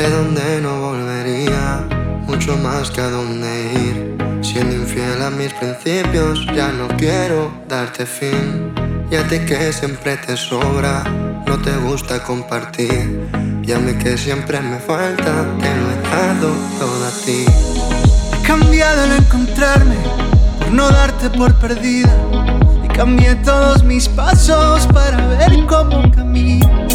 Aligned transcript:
Sé 0.00 0.08
dónde 0.08 0.62
no 0.62 0.80
volvería, 0.80 1.86
mucho 2.26 2.56
más 2.56 2.90
que 2.90 3.02
a 3.02 3.10
dónde 3.10 3.70
ir. 3.74 4.16
Siendo 4.40 4.74
infiel 4.74 5.20
a 5.20 5.28
mis 5.28 5.52
principios, 5.52 6.46
ya 6.56 6.72
no 6.72 6.88
quiero 6.96 7.52
darte 7.68 8.06
fin. 8.06 8.72
Y 9.10 9.16
a 9.16 9.28
ti 9.28 9.40
que 9.40 9.70
siempre 9.74 10.16
te 10.16 10.38
sobra, 10.38 11.04
no 11.46 11.58
te 11.58 11.76
gusta 11.76 12.22
compartir. 12.22 13.28
Y 13.62 13.72
a 13.72 13.78
mí 13.78 13.92
que 14.02 14.16
siempre 14.16 14.58
me 14.62 14.78
falta, 14.78 15.44
te 15.60 15.76
lo 15.76 15.90
he 15.90 16.00
dado 16.10 16.48
todo 16.78 17.06
a 17.06 17.10
ti. 17.26 17.44
He 18.32 18.46
cambiado 18.46 19.02
al 19.02 19.12
encontrarme, 19.18 19.96
por 20.60 20.70
no 20.70 20.88
darte 20.88 21.28
por 21.28 21.54
perdida. 21.56 22.16
Y 22.82 22.88
cambié 22.88 23.34
todos 23.44 23.84
mis 23.84 24.08
pasos 24.08 24.86
para 24.94 25.26
ver 25.26 25.66
cómo 25.66 26.10
camino. 26.10 26.86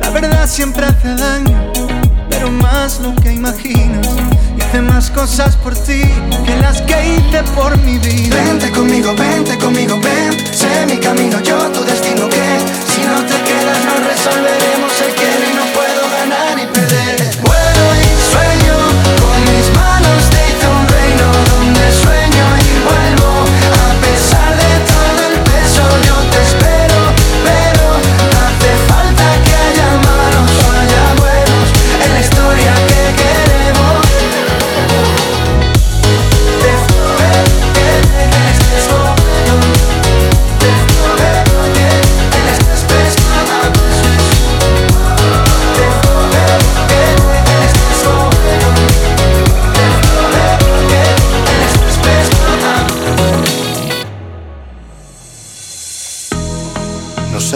La 0.00 0.08
verdad 0.08 0.46
siempre 0.46 0.86
hace 0.86 1.14
daño, 1.16 1.55
lo 3.00 3.14
que 3.16 3.32
imaginas. 3.32 4.06
Hice 4.56 4.80
más 4.80 5.10
cosas 5.10 5.56
por 5.56 5.74
ti 5.74 6.02
que 6.44 6.56
las 6.62 6.80
que 6.82 7.16
hice 7.16 7.42
por 7.54 7.76
mi 7.78 7.98
vida. 7.98 8.36
Vente 8.44 8.70
conmigo, 8.70 9.12
vente 9.16 9.58
conmigo, 9.58 9.98
ven. 10.00 10.35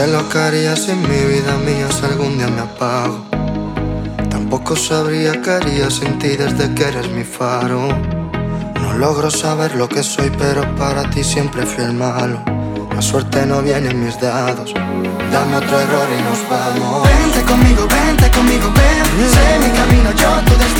Sé 0.01 0.07
lo 0.07 0.27
que 0.31 0.39
haría 0.39 0.77
si 0.77 0.93
en 0.93 1.03
mi 1.03 1.21
vida 1.33 1.53
mía 1.67 1.87
si 1.93 2.05
algún 2.07 2.39
día 2.39 2.49
me 2.49 2.63
apago. 2.63 3.19
Tampoco 4.31 4.75
sabría 4.75 5.43
qué 5.43 5.51
haría 5.51 5.91
sin 5.91 6.19
ti 6.19 6.31
desde 6.43 6.75
que 6.75 6.85
eres 6.85 7.09
mi 7.11 7.25
faro. 7.25 7.81
No 8.83 8.95
logro 8.95 9.31
saber 9.31 9.75
lo 9.75 9.87
que 9.89 10.03
soy, 10.03 10.31
pero 10.39 10.63
para 10.77 11.03
ti 11.11 11.23
siempre 11.23 11.67
fui 11.67 11.85
el 11.85 11.93
malo. 11.93 12.39
La 12.95 13.03
suerte 13.03 13.45
no 13.45 13.61
viene 13.61 13.91
en 13.91 14.05
mis 14.05 14.19
dados. 14.19 14.73
Dame 15.33 15.57
otro 15.63 15.81
error 15.85 16.09
y 16.19 16.21
nos 16.29 16.41
vamos. 16.49 17.09
Vente 17.09 17.43
conmigo, 17.51 17.83
vente 17.97 18.31
conmigo, 18.37 18.67
ven 18.79 19.01
Sé 19.35 19.47
mi 19.65 19.71
camino, 19.81 20.11
yo 20.23 20.31
tu 20.47 20.55
destino 20.63 20.80